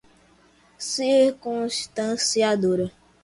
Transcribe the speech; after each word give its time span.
circunstanciada 0.91 2.87